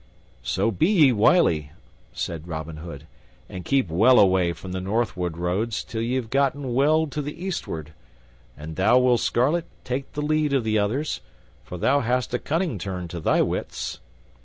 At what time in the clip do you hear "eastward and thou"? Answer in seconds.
7.45-8.97